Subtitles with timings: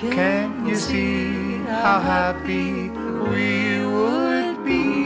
[0.00, 5.04] Can you see how happy we would be?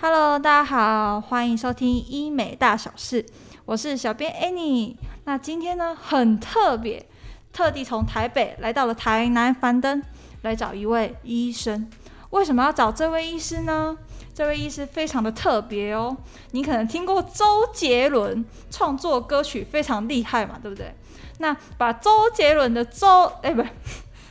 [0.00, 3.26] Hello，大家好，欢迎收听医美大小事，
[3.64, 4.94] 我是小编 Annie。
[5.24, 7.04] 那今天呢，很特别，
[7.52, 10.00] 特地从台北来到了台南樊登，
[10.42, 11.90] 来找一位医生。
[12.34, 13.96] 为什么要找这位医师呢？
[14.34, 16.16] 这位医师非常的特别哦，
[16.50, 20.92] 你可能听过周杰伦创作歌曲非常厉害嘛，对不对？
[21.38, 23.62] 那把周杰伦的周，哎，不，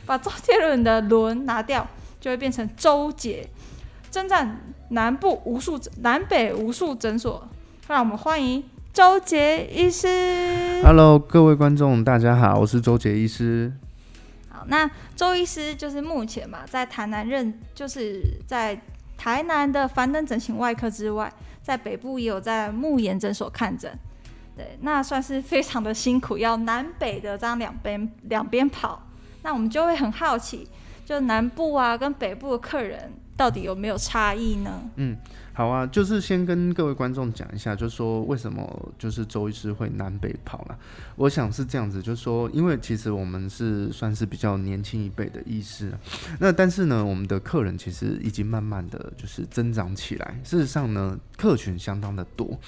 [0.04, 1.86] 把周杰伦的伦拿掉，
[2.20, 3.48] 就会变成周杰。
[4.10, 7.48] 征战南部无数南北无数诊所，
[7.88, 8.62] 让我们欢迎
[8.92, 10.82] 周杰医师。
[10.84, 13.72] Hello，各位观众，大家好，我是周杰医师。
[14.68, 18.80] 那周医师就是目前嘛，在台南任，就是在。
[19.16, 21.32] 台南的凡登整形外科之外，
[21.62, 23.96] 在北部也有在慕颜诊所看诊，
[24.56, 29.00] 对，那算是非常的辛苦，要南北的这样两边两边跑。
[29.42, 30.68] 那我们就会很好奇，
[31.04, 34.82] 就南部啊跟北部的客人到底有没有差异呢？
[34.96, 35.16] 嗯。
[35.56, 40.76] 好啊，就是先跟各位观众讲一下，就是说为什么就是周医师会南北跑了。
[41.14, 45.92] 我想是这样子，就是说，因为其实我们是算是比较年轻一辈的医师，
[46.40, 50.36] 那但是呢，我们的客人其实已经慢慢的就是增长起来。
[50.42, 52.58] 事实上呢，客群相当的多。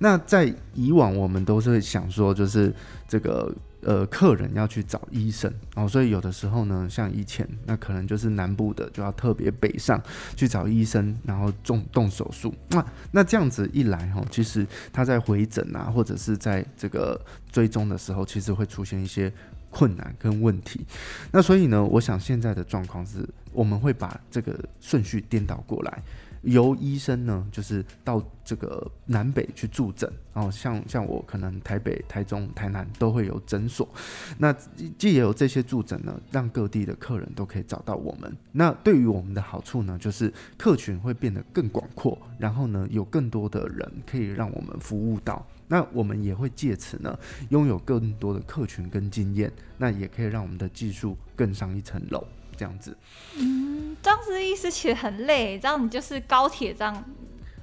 [0.00, 2.74] 那在以往，我们都是想说，就是
[3.06, 3.54] 这个。
[3.84, 10.02] 呃，客人要去找医生哦，所以有的时候呢，像以前那可能就是南部的就要特别北上
[10.34, 12.54] 去找医生，然后动动手术。
[12.70, 17.20] 那那这样子一来哈，其实他在回诊啊，或者是在这个
[17.52, 19.32] 追踪的时候，其实会出现一些
[19.70, 20.86] 困难跟问题。
[21.30, 26.02] 那所以呢，我想现在的状况是，我们会把这个顺序颠倒过来。
[26.44, 33.88] 由医生呢，就是到这个南北去驻诊，然后像像我可能台北、台中、台南都会有诊所，
[34.38, 34.52] 那
[34.98, 38.36] 既也有这些驻诊呢，让各地的客人都可以找到我们。
[38.52, 45.44] 那对于我们的好处呢，就是客群会变得更广阔，然后呢，有更多的人可以让我们服务到。
[45.66, 52.22] 那我们也会借此呢，拥有更多的客群跟经验，那也可以让我们的技术更上一层楼。
[52.56, 52.96] 这样子，
[54.04, 57.04] 当时意思其实很累，这样你就是高铁这样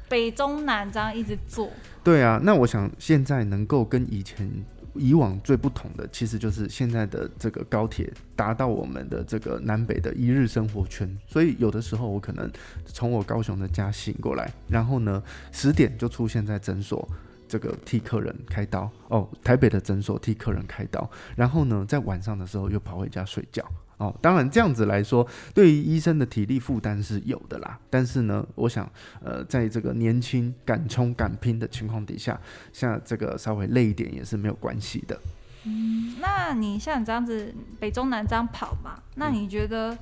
[0.09, 1.69] 北中南这样一直坐。
[2.03, 4.51] 对啊，那我想现在能够跟以前
[4.95, 11.15] 以往最不同的，其实就是现在的这个高铁达到我们的这个南北的一日生活圈。
[11.27, 12.51] 所以有的时候我可能
[12.85, 17.07] 从我高雄的家醒过来，然后呢十点就出现在诊所，
[17.47, 23.63] 这个替客人开刀哦，台北的诊所替客人开刀，然后呢在晚上的时候又跑回家睡觉。
[24.01, 27.77] 哦，当然这样子来说，对于医生的体力负担是有的啦。
[27.87, 28.91] 但是呢，我想，
[29.23, 32.39] 呃，在这个年轻、敢冲、敢拼的情况底下，
[32.73, 35.21] 像这个稍微累一点也是没有关系的。
[35.65, 39.95] 嗯，那你像你这样子北中南这样跑嘛，那你觉得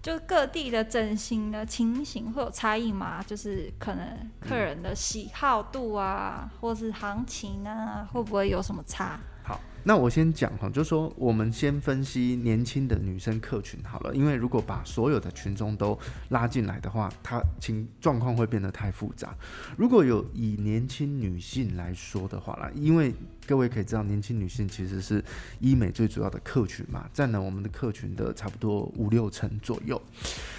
[0.00, 3.22] 就各地的整形的情形会有差异吗？
[3.22, 9.20] 就是可能客人的喜好度啊，或是行情啊，会不会有什么差？
[9.42, 15.98] 好那我先讲哈，就说我们先分析年轻的女生客群好了，因为如果把所有的群众都
[16.28, 19.34] 拉进来的话，它情状况会变得太复杂。
[19.76, 23.12] 如果有以年轻女性来说的话啦，因为
[23.44, 25.24] 各位可以知道，年轻女性其实是
[25.58, 30.00] 医美最主要的客群嘛，占了我们的客群的差不多五六成左右。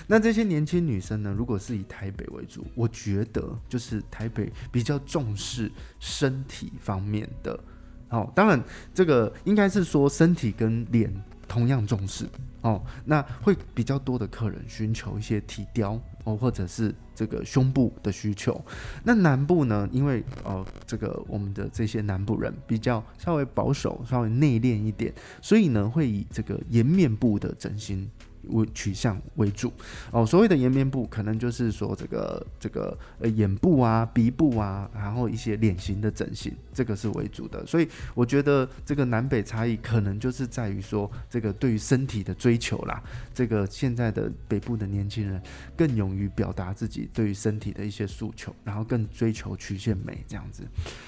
[0.06, 7.58] 那这些年轻女生呢，如果是以台北为主，我觉得就是台北比较重视身体方面的。
[8.14, 8.64] 哦，当然，
[8.94, 11.12] 这个应该是说身体跟脸
[11.48, 12.30] 同样重视
[12.62, 12.80] 哦。
[13.04, 18.64] 那会比较多的客人寻求一些体雕哦，或者是这个胸部的需求。
[19.04, 28.08] 那南部呢，因为呃，这个我们的这些南部人比较稍微保守、稍微内敛一点，所以呢，会以这个颜面部的整形。
[28.50, 29.72] 为取向为主
[30.12, 37.66] 哦，所谓的颜面部可能就是说这个这个呃眼部啊、鼻部啊，然后一些脸型的整形，这个是为主的。
[37.66, 43.02] 所以我觉得这个南北差异可能就是在于说这个对于身体的追求啦。
[43.34, 45.42] 这个现在的北部的年轻人
[45.78, 50.64] 更勇于表达自己对于身体的一些诉求，然后更追求曲线美这样子。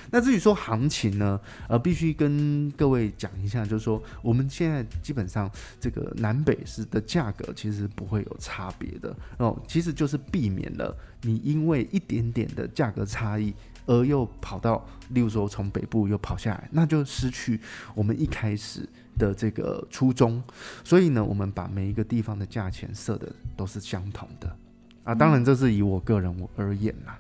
[0.10, 5.52] 那至于说行情呢，呃，必须跟各位讲一下，就是说我们现在基本上
[5.82, 7.25] 这个南北是的价。
[7.26, 13.52] 价格其实不会有差别的哦，其实就是避免了你因为一点点的价格差异
[13.88, 17.60] 而又跑到，例如说从北部又跑下来，那就失去
[17.96, 18.88] 我们一开始
[19.18, 20.42] 的这个初衷。
[20.84, 24.56] 所以呢，我们把每一个地方的价钱设的都是相同的
[25.04, 25.16] 啊。
[25.16, 27.20] 当然，这是以我个人而言啦，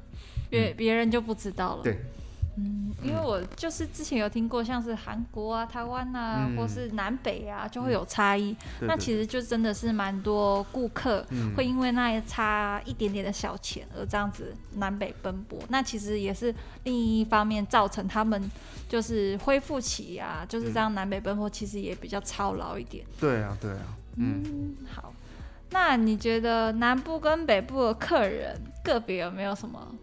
[0.50, 1.84] 别别人就不知道了。
[1.84, 2.00] 对，
[2.58, 8.56] 嗯，因为我就是之前有听过，像是韩国啊、台湾啊，嗯、或是南北啊，就会有差异。
[8.82, 11.26] 嗯、那其实就真的是蛮多顾客
[11.58, 15.60] 会因为那差一点点的小钱而这样子南北奔波。
[15.64, 16.54] 嗯、那其实也是
[16.84, 18.50] 另一方面造成他们
[18.88, 23.06] 就是恢复期啊，就是这样南北奔波，其实也比较操劳一点。
[23.20, 23.98] 对啊，对啊。
[24.16, 25.14] 嗯，嗯，好。
[25.72, 29.94] 那你觉得南部跟北部的客人个别有没有什么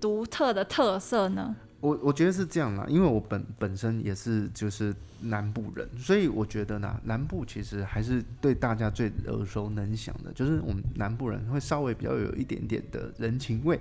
[0.00, 1.56] 独特的特色呢？
[1.84, 13.78] 我我觉得是这样啦，因为我本本身也是就是南部人，所以我觉得呢，南部其实还是对大家最耳熟能详的，就是我们南部人会稍微比较有一点点的人情味，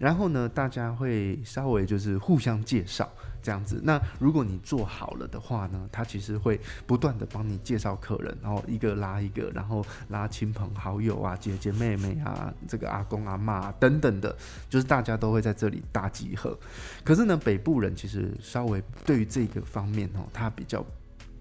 [0.00, 3.08] 然后呢，大家会稍微就是互相介绍。
[3.44, 14.34] 这样子，那如果你做好了的话呢，他其实会不断的帮你介绍客人，然后一个拉一个，然后拉亲朋好友啊、姐姐妹妹啊、这个阿公阿嬷啊等等的，
[14.70, 16.58] 就是大家都会在这里大集合。
[17.04, 20.82] 可是呢，北部人其实稍微对于这个方面哦，他比较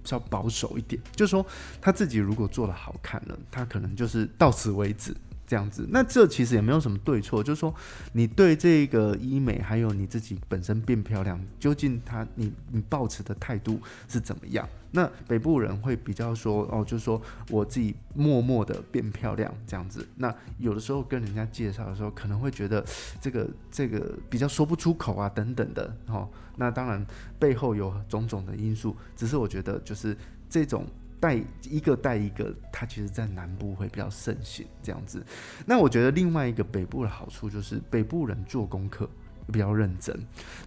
[0.04, 1.46] 稍保守一点，就是说
[1.80, 5.16] 他自己如果做的好看了，他可能就是到此为止。
[5.46, 7.74] 这样子，那这其实也没有什么对错，就是说
[8.14, 14.68] 你对这个医美，还有你自己本身变漂亮，究竟他你你抱持的态度是怎么样？
[14.92, 20.08] 那北部人会比较说哦，就是说我自己默默的变漂亮这样子。
[20.16, 22.84] 那有的时候跟人家介绍的时候，可能会觉得
[23.20, 26.30] 这个这个比较说不出口啊等等的哦。
[26.56, 27.04] 那当然
[27.40, 30.16] 背后有种种的因素，只是我觉得就是
[30.50, 30.86] 这种。
[31.24, 35.26] 带一个带一个，它其实在南部会比较盛行这样子。
[35.66, 39.10] 那我觉得另外一个北部的好处就是北部人做功课
[39.50, 40.14] 比较认真。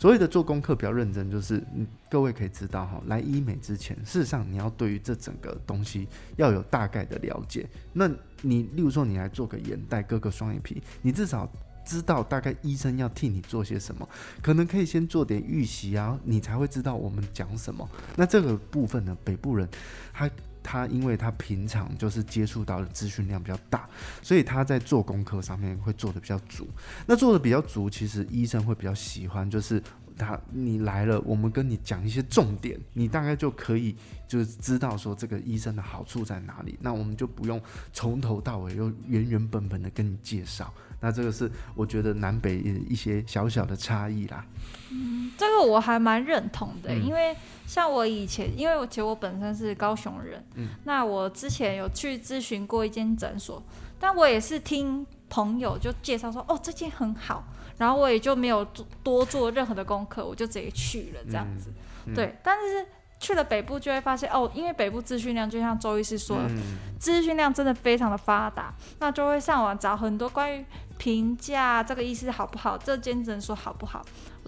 [0.01, 1.63] 所谓的做功课比较认真，就是
[2.09, 7.69] 各位可以知道哈，来医美之前，事实上你要对于这整个东西要有大概的了解。
[7.93, 8.11] 那
[8.41, 11.47] 你例如说你来做个眼袋、割个双眼皮，你至少
[11.87, 14.07] 知道大概医生要替你做些什么，
[14.43, 17.89] 可能可以先做点预习啊，你才会知道我们讲什么。
[18.17, 19.67] 那这个部分呢，北部人
[20.13, 20.29] 他。
[20.69, 23.89] 他因为他平常就是接触到的资讯量比较大，
[24.21, 26.67] 所以他在做功课上面会做的比较足。
[27.07, 29.81] 那做的比较足，其实医生会比较喜欢，就是
[30.19, 33.95] 他你来了，我们跟你讲一些重点，你大概就可以
[34.27, 36.77] 就是知道说这个医生的好处在哪里。
[36.81, 37.63] 那我们就不用
[37.93, 40.75] 从头到尾又原原本本的跟你介绍。
[41.01, 42.59] 那这个是我觉得南北
[42.89, 44.45] 一些小小的差异啦。
[44.91, 47.37] 嗯，这个我还蛮认同的，嗯、因为。
[47.67, 53.61] 像我以前，因为我其实我本身是高雄人，嗯，那我之前有去咨询过一间诊所，
[53.99, 57.43] 但我也是听朋友就介绍说，哦，这间很好，
[57.77, 58.65] 然后我也就没有
[59.03, 61.71] 多做任何的功课，我就直接去了这样子，
[62.07, 62.37] 嗯嗯、对。
[62.41, 62.87] 但是
[63.19, 66.51] 去了北部就会发现，哦，因为北部资讯量就像周医师说的，
[66.99, 70.65] 资讯、嗯、量真的非常的发达，那就会上网找很多关于
[70.99, 74.05] 评价这个医师好不好，这间诊所好不好。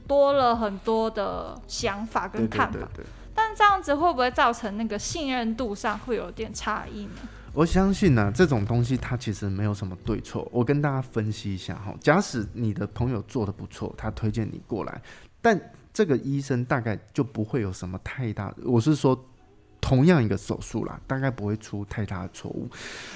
[0.07, 2.89] 多了很多的想法跟看法，
[3.35, 7.13] 但这样子会不会造成那个信任度上会有点差异呢？
[7.53, 10.49] 我相信呢、啊，这种东西它其实没有什么对错。
[10.51, 15.03] 我跟大家分析一下哈，假使你的朋友做的不错，他推荐你过来，
[15.43, 15.61] 但
[15.99, 19.21] 这个医生大概就不会有什么太大，我是说。
[19.81, 22.69] 同样一个手术啦，大概不会出太大的错误。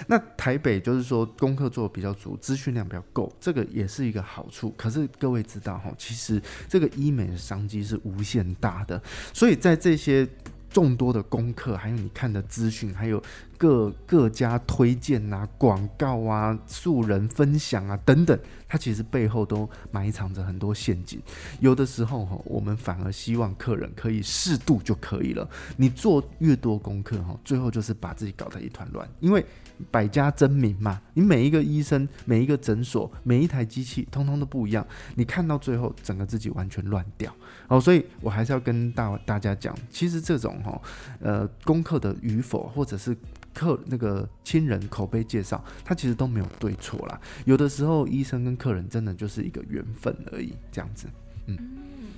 [0.07, 4.73] 那台北就是说功课做得比较足，资讯量比较够，这个也是一个好处。
[4.79, 9.03] 可是各位知道哈，其实这个医美的商机是无限大的，
[9.35, 10.27] 所以在这些
[10.71, 13.23] 众多的功课，还有你看的资讯，还有。
[13.63, 21.23] 各各家推荐啊、广告啊、素人分享啊等等，它其实背后都埋藏着很多陷阱。
[21.61, 25.49] 有的时候哈，我们反而希望客人可以适度就可以了。
[25.77, 29.09] 你做越多功课哈，最后就是把自己搞得一团乱。
[29.21, 29.47] 因为
[29.93, 34.85] 百家争鸣嘛，你每一个医生、每一个诊所、每一台机器，通通都不一样。
[35.15, 37.33] 你看到最后，整个自己完全乱掉。
[37.69, 40.83] 哦，所以我还是要跟大大家讲，其实这种哈，
[41.21, 43.17] 呃，功课的与否，或者是。
[43.55, 47.21] 客那个亲人口碑介绍，他其实都没有对错啦。
[47.45, 51.07] 有的时候，医生跟客人真的就是一个缘分而已，这样子。
[51.47, 52.09] 嗯，嗯，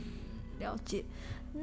[0.61, 1.05] 了解。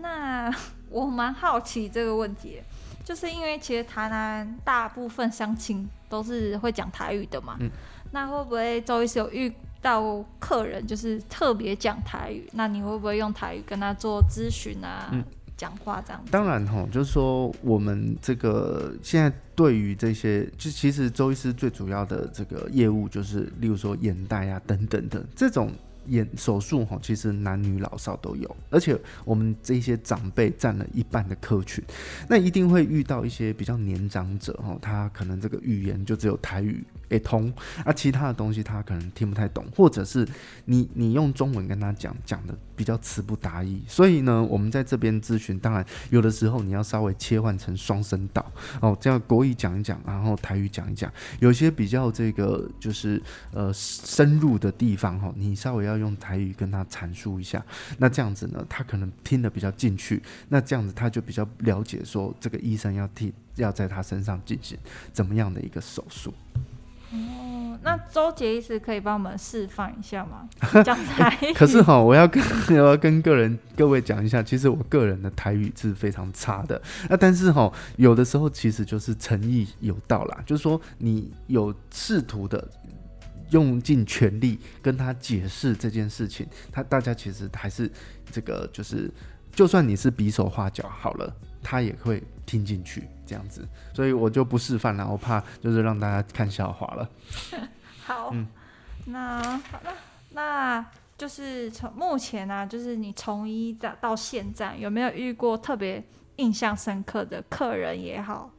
[0.02, 0.54] 那
[0.90, 2.62] 我蛮好奇这个问题，
[3.04, 7.58] 就是因为其实台南大部分乡亲都是会讲台语的嘛。
[7.60, 7.70] 嗯。
[8.12, 12.48] 那会不会周医师有遇到客人就是特别讲台语？
[12.54, 15.10] 那你会不会用台语跟他做咨询啊？
[15.14, 15.24] 嗯
[15.58, 25.72] 讲话这样，当然哈，就是说我们这个现在对于这些，就其实周医师最主要的这个业务就是，例如说眼袋啊等等的这种
[26.08, 31.84] 眼手术哈，其实男女老少都有，而且我们这些长辈占了一半的客群，
[32.28, 36.84] 那一定会遇到一些比较年长者哈，他可能这个语言就只有台语。
[37.12, 37.54] 也通，
[37.86, 40.28] 啊，其他的东西他可能听不太懂，或者是
[40.66, 57.64] 你你用中文跟他讲，讲的比较词不达意，所以呢，我们在这边咨询，当然有的时候你要稍微切换成双声道哦，这样国语讲一讲，然后台语讲一讲，有些比较这个就是呃深入的地方哈，你稍微要用台语跟他阐述一下，
[57.98, 64.78] 那这样子呢，他可能听得比较进去，那这样子他就比较了解说这个医生要替要在他身上进行
[65.12, 66.34] 怎么样的一个手术。
[67.14, 70.48] 哦，那周杰医师可以帮我们示范一下吗？
[70.84, 71.54] 讲台语。
[71.54, 76.82] 可是哈，我要跟我 要跟个人各位讲一下，其实我个人的台语是非常差的。
[77.10, 82.66] 那但是哈，有的时候其实就是诚意有到啦，就是说你有试图的
[83.50, 87.92] 用尽全力跟他解释这件事情，他大家其实还是
[88.32, 89.12] 这个就是，
[89.54, 93.08] 就算你是比手画脚好了，他也会听进去。
[93.24, 97.10] 这样子，所以我就不示范了，我怕就是让大家看笑话了。
[98.04, 98.46] 好，嗯，
[99.06, 99.94] 那好那
[100.32, 100.86] 那
[101.18, 106.04] 就是从目前呢、啊，就是你从一到到现在，有没有遇过特别
[106.36, 108.52] 印象深刻的客人也好，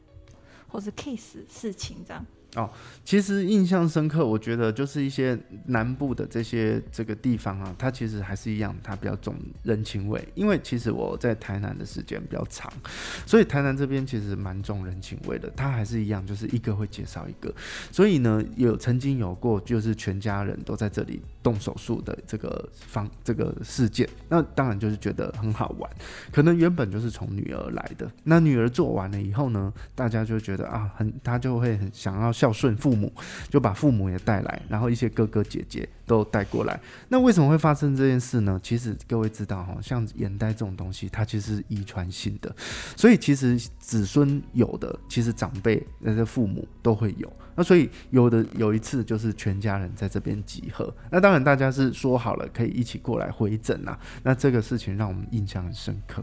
[0.67, 2.25] 或是 case 事情这样？
[2.55, 2.69] 哦，
[3.03, 10.23] 其实印象深刻，我觉得就是一些南部的这些这个地方啊，它其实还是一样，它比较重人情味。
[10.35, 12.71] 因为其实我在台南的时间比较长，
[13.25, 15.51] 所以台南这边其实蛮重人情味的。
[15.55, 17.51] 它还是一样，就是一个会介绍一个。
[17.91, 25.89] 所以呢，有曾经有过就是全家人都在这里动手术的这个方这个事件，那当然就是觉得很好玩。
[26.31, 32.31] 可能原本就是从女儿来的，那女儿做完了以后呢，大家就觉得啊，很他就会很想要。
[32.43, 33.09] 孝顺父母，
[33.47, 36.77] 就把父母也带来，然后一些哥哥姐姐都带过来。
[37.07, 38.59] 那为什么会发生这件事呢？
[38.61, 42.53] 其实各位知道哈，像眼袋这种东西，它其实是遗传性的，
[42.97, 47.31] 所以其实子孙有的，其实长辈那些父母都会有。
[47.55, 53.97] 那所以有的有一次就是全家人在这边集合，那当然大家是说好了可以一起过来回诊啊。
[54.21, 56.21] 那这个事情让我们印象很深刻。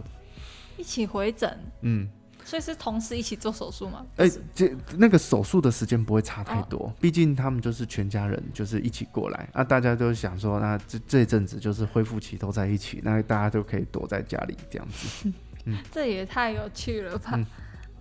[0.77, 2.07] 一起回诊，嗯。
[2.51, 4.05] 所以是同时一起做手术吗？
[4.17, 9.63] 哎、欸，这那个手术的时间不会差太多，毕、哦、竟他们就是全家人，就是一起过来啊。
[9.63, 15.31] 大家都想说，那这这阵子就是恢复期都在一起，那大家都可以躲在家里这样子。
[15.67, 17.31] 嗯，这也太有趣了吧！
[17.35, 17.47] 嗯、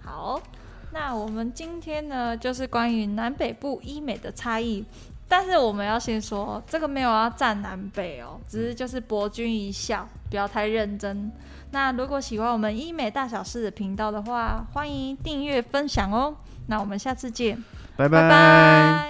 [0.03, 0.41] 好，
[0.91, 4.83] 那我们今天呢，就是关于南北部医美的差异。
[5.29, 11.31] 但是我们要先说，这个没有要站南北哦，只是就是博君一笑，不要太认真。
[11.71, 16.35] 那如果喜欢我们医美大小事的频道的话，欢迎订阅分享哦。
[16.65, 17.63] 那我们下次见，
[17.95, 18.21] 拜拜。
[18.23, 19.08] 拜拜。